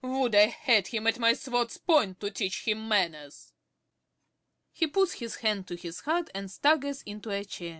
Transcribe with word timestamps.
Would 0.03 0.33
I 0.33 0.47
had 0.47 0.87
him 0.87 1.05
at 1.05 1.19
my 1.19 1.33
sword's 1.33 1.77
point 1.77 2.19
to 2.21 2.31
teach 2.31 2.63
him 2.67 2.87
manners. 2.87 3.53
(_He 4.75 4.91
puts 4.91 5.13
his 5.13 5.35
hand 5.35 5.67
to 5.67 5.75
his 5.75 5.99
heart 5.99 6.31
and 6.33 6.49
staggers 6.49 7.03
into 7.03 7.29
a 7.29 7.45
chair. 7.45 7.69